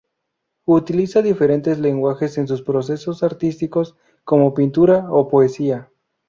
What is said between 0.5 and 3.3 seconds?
Utiliza diferentes lenguajes en sus procesos